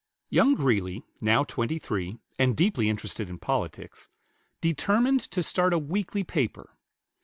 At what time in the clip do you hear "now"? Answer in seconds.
1.21-1.43